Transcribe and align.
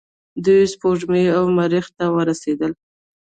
دوی 0.45 0.61
سپوږمۍ 0.73 1.25
او 1.37 1.43
مریخ 1.57 1.85
ته 1.97 2.05
ورسیدل. 2.15 2.71